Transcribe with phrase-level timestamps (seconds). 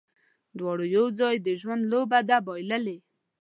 [0.57, 2.97] دواړو یو ځای، د ژوند لوبه ده بایللې